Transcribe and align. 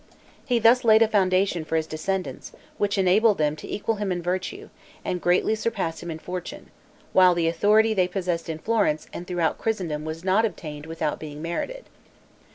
He 0.47 0.57
thus 0.57 0.83
laid 0.83 1.03
a 1.03 1.07
foundation 1.07 1.63
for 1.63 1.75
his 1.75 1.85
descendants, 1.85 2.53
which 2.79 2.97
enabled 2.97 3.37
them 3.37 3.55
to 3.57 3.71
equal 3.71 3.97
him 3.97 4.11
in 4.11 4.19
virtue, 4.19 4.69
and 5.05 5.21
greatly 5.21 5.53
surpass 5.53 6.01
him 6.01 6.09
in 6.09 6.17
fortune; 6.17 6.71
while 7.13 7.35
the 7.35 7.47
authority 7.47 7.93
they 7.93 8.07
possessed 8.07 8.49
in 8.49 8.57
Florence 8.57 9.05
and 9.13 9.27
throughout 9.27 9.59
Christendom 9.59 10.03
was 10.03 10.23
not 10.23 10.43
obtained 10.43 10.87
without 10.87 11.19
being 11.19 11.39
merited. 11.39 11.85